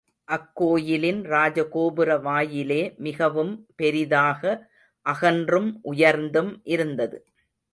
[0.27, 4.41] அக்கோயிலின் ராஜ கோபுர வாயிலே மிகவும் பெரிதாக
[5.05, 7.17] அகன்றும் உயர்ந்தும் இருந்தது.